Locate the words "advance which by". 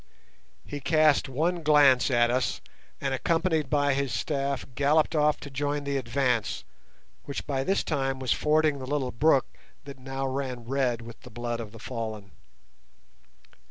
5.95-7.63